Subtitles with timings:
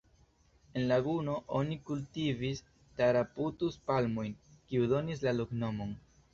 [0.79, 2.63] En laguno oni kultivis
[3.03, 5.97] Taraputus-palmojn, kiu donis la loknomon.